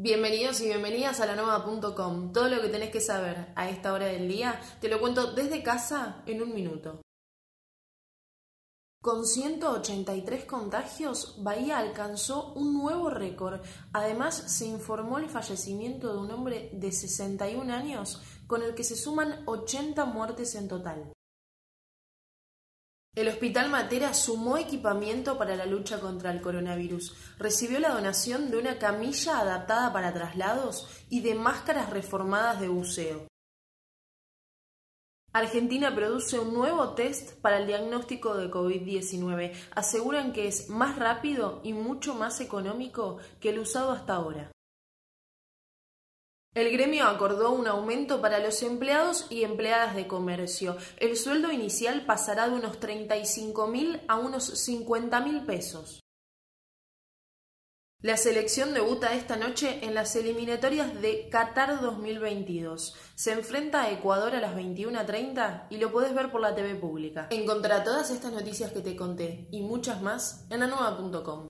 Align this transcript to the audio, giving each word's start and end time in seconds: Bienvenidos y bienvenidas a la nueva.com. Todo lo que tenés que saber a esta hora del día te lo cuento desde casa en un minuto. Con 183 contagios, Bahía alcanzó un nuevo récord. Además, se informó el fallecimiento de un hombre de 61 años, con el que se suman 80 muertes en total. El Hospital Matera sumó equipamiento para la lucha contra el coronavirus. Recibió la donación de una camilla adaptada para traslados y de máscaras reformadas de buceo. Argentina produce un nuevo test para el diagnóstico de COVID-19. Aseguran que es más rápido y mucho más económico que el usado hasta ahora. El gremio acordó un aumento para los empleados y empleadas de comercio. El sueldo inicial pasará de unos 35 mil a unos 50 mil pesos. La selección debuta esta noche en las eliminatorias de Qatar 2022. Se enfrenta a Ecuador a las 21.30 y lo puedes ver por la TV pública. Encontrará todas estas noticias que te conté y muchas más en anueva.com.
Bienvenidos 0.00 0.60
y 0.60 0.66
bienvenidas 0.66 1.18
a 1.18 1.26
la 1.26 1.34
nueva.com. 1.34 2.32
Todo 2.32 2.48
lo 2.48 2.62
que 2.62 2.68
tenés 2.68 2.90
que 2.90 3.00
saber 3.00 3.52
a 3.56 3.68
esta 3.68 3.92
hora 3.92 4.06
del 4.06 4.28
día 4.28 4.60
te 4.80 4.88
lo 4.88 5.00
cuento 5.00 5.32
desde 5.32 5.64
casa 5.64 6.22
en 6.24 6.40
un 6.40 6.54
minuto. 6.54 7.02
Con 9.02 9.26
183 9.26 10.44
contagios, 10.44 11.42
Bahía 11.42 11.78
alcanzó 11.78 12.52
un 12.52 12.74
nuevo 12.74 13.10
récord. 13.10 13.60
Además, 13.92 14.36
se 14.36 14.66
informó 14.66 15.18
el 15.18 15.28
fallecimiento 15.28 16.12
de 16.12 16.18
un 16.20 16.30
hombre 16.30 16.70
de 16.74 16.92
61 16.92 17.74
años, 17.74 18.22
con 18.46 18.62
el 18.62 18.76
que 18.76 18.84
se 18.84 18.94
suman 18.94 19.42
80 19.46 20.04
muertes 20.04 20.54
en 20.54 20.68
total. 20.68 21.12
El 23.18 23.26
Hospital 23.26 23.68
Matera 23.68 24.14
sumó 24.14 24.58
equipamiento 24.58 25.36
para 25.38 25.56
la 25.56 25.66
lucha 25.66 25.98
contra 25.98 26.30
el 26.30 26.40
coronavirus. 26.40 27.16
Recibió 27.36 27.80
la 27.80 27.88
donación 27.88 28.48
de 28.48 28.58
una 28.58 28.78
camilla 28.78 29.40
adaptada 29.40 29.92
para 29.92 30.14
traslados 30.14 30.86
y 31.10 31.20
de 31.22 31.34
máscaras 31.34 31.90
reformadas 31.90 32.60
de 32.60 32.68
buceo. 32.68 33.26
Argentina 35.32 35.92
produce 35.92 36.38
un 36.38 36.54
nuevo 36.54 36.90
test 36.90 37.32
para 37.40 37.58
el 37.58 37.66
diagnóstico 37.66 38.36
de 38.36 38.52
COVID-19. 38.52 39.52
Aseguran 39.74 40.32
que 40.32 40.46
es 40.46 40.68
más 40.68 40.94
rápido 40.94 41.60
y 41.64 41.72
mucho 41.72 42.14
más 42.14 42.40
económico 42.40 43.18
que 43.40 43.50
el 43.50 43.58
usado 43.58 43.90
hasta 43.90 44.14
ahora. 44.14 44.52
El 46.58 46.72
gremio 46.72 47.06
acordó 47.06 47.52
un 47.52 47.68
aumento 47.68 48.20
para 48.20 48.40
los 48.40 48.64
empleados 48.64 49.26
y 49.30 49.44
empleadas 49.44 49.94
de 49.94 50.08
comercio. 50.08 50.76
El 50.96 51.16
sueldo 51.16 51.52
inicial 51.52 52.04
pasará 52.04 52.48
de 52.48 52.56
unos 52.56 52.80
35 52.80 53.68
mil 53.68 54.00
a 54.08 54.16
unos 54.16 54.46
50 54.58 55.20
mil 55.20 55.46
pesos. 55.46 56.00
La 58.02 58.16
selección 58.16 58.74
debuta 58.74 59.14
esta 59.14 59.36
noche 59.36 59.84
en 59.84 59.94
las 59.94 60.16
eliminatorias 60.16 61.00
de 61.00 61.28
Qatar 61.30 61.80
2022. 61.80 62.96
Se 63.14 63.32
enfrenta 63.34 63.82
a 63.82 63.92
Ecuador 63.92 64.34
a 64.34 64.40
las 64.40 64.56
21.30 64.56 65.68
y 65.70 65.76
lo 65.76 65.92
puedes 65.92 66.12
ver 66.12 66.32
por 66.32 66.40
la 66.40 66.56
TV 66.56 66.74
pública. 66.74 67.28
Encontrará 67.30 67.84
todas 67.84 68.10
estas 68.10 68.32
noticias 68.32 68.72
que 68.72 68.80
te 68.80 68.96
conté 68.96 69.46
y 69.52 69.62
muchas 69.62 70.02
más 70.02 70.44
en 70.50 70.64
anueva.com. 70.64 71.47